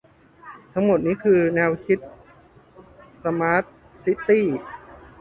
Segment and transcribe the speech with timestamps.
[0.73, 1.99] ทั้งหมดนี้คือแนวคิด
[3.23, 3.63] สมาร์ท
[4.03, 4.45] ซิตี้